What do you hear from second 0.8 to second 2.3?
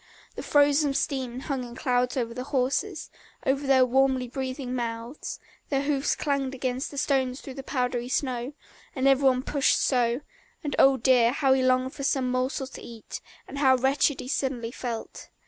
steam hung in clouds